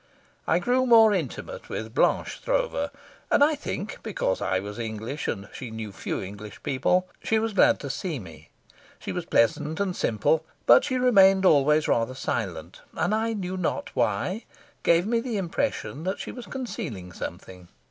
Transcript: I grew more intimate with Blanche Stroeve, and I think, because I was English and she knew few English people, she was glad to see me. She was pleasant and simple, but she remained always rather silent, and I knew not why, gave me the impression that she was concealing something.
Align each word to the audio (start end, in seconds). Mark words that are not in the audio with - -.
I 0.47 0.57
grew 0.57 0.87
more 0.87 1.13
intimate 1.13 1.69
with 1.69 1.93
Blanche 1.93 2.37
Stroeve, 2.41 2.89
and 3.29 3.43
I 3.43 3.53
think, 3.53 3.99
because 4.01 4.41
I 4.41 4.57
was 4.59 4.79
English 4.79 5.27
and 5.27 5.47
she 5.53 5.69
knew 5.69 5.91
few 5.91 6.19
English 6.19 6.63
people, 6.63 7.07
she 7.21 7.37
was 7.37 7.53
glad 7.53 7.79
to 7.81 7.89
see 7.91 8.17
me. 8.17 8.49
She 8.97 9.11
was 9.11 9.25
pleasant 9.27 9.79
and 9.79 9.95
simple, 9.95 10.43
but 10.65 10.83
she 10.83 10.97
remained 10.97 11.45
always 11.45 11.87
rather 11.87 12.15
silent, 12.15 12.81
and 12.95 13.13
I 13.13 13.33
knew 13.33 13.57
not 13.57 13.95
why, 13.95 14.45
gave 14.81 15.05
me 15.05 15.19
the 15.19 15.37
impression 15.37 16.03
that 16.05 16.17
she 16.19 16.31
was 16.31 16.47
concealing 16.47 17.11
something. 17.11 17.67